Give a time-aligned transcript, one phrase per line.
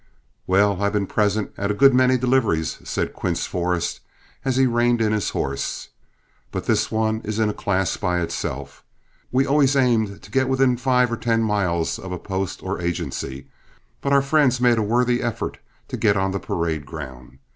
[0.47, 3.99] "Well, I've been present at a good many deliveries," said Quince Forrest,
[4.43, 5.89] as he reined in his horse,
[6.51, 8.83] "but this one is in a class by itself.
[9.31, 13.45] We always aimed to get within five or ten miles of a post or agency,
[14.01, 15.59] but our friends made a worthy effort
[15.89, 17.37] to get on the parade ground.